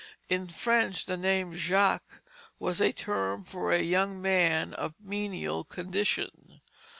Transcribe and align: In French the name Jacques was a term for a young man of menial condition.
In 0.29 0.47
French 0.47 1.05
the 1.05 1.15
name 1.15 1.55
Jacques 1.55 2.23
was 2.57 2.81
a 2.81 2.91
term 2.91 3.43
for 3.43 3.71
a 3.71 3.83
young 3.83 4.19
man 4.19 4.73
of 4.73 4.95
menial 4.99 5.63
condition. 5.63 6.59